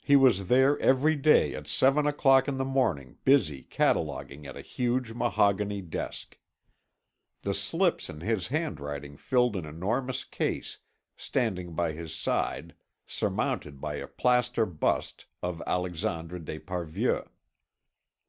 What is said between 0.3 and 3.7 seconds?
there every day at seven o'clock in the morning busy